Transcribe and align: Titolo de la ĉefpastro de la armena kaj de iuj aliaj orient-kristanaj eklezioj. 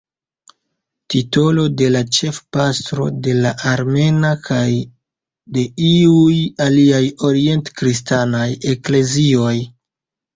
Titolo 1.13 1.63
de 1.81 1.89
la 1.95 1.99
ĉefpastro 2.19 3.03
de 3.27 3.35
la 3.43 3.51
armena 3.71 4.31
kaj 4.47 4.63
de 5.57 5.65
iuj 5.89 6.39
aliaj 6.65 7.03
orient-kristanaj 7.29 8.47
eklezioj. 8.73 9.55